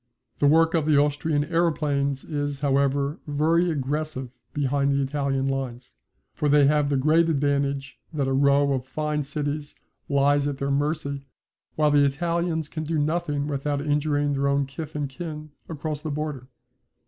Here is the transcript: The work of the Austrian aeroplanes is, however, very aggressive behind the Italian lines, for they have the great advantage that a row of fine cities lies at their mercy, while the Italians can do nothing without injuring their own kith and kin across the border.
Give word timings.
The 0.39 0.47
work 0.47 0.73
of 0.73 0.87
the 0.87 0.97
Austrian 0.97 1.43
aeroplanes 1.43 2.23
is, 2.23 2.61
however, 2.61 3.19
very 3.27 3.69
aggressive 3.69 4.31
behind 4.51 4.91
the 4.91 4.99
Italian 5.03 5.45
lines, 5.47 5.93
for 6.33 6.49
they 6.49 6.65
have 6.65 6.89
the 6.89 6.97
great 6.97 7.29
advantage 7.29 7.99
that 8.11 8.27
a 8.27 8.33
row 8.33 8.73
of 8.73 8.87
fine 8.87 9.23
cities 9.23 9.75
lies 10.09 10.47
at 10.47 10.57
their 10.57 10.71
mercy, 10.71 11.27
while 11.75 11.91
the 11.91 12.03
Italians 12.03 12.67
can 12.67 12.83
do 12.83 12.97
nothing 12.97 13.45
without 13.45 13.79
injuring 13.79 14.33
their 14.33 14.47
own 14.47 14.65
kith 14.65 14.95
and 14.95 15.07
kin 15.07 15.51
across 15.69 16.01
the 16.01 16.09
border. 16.09 16.47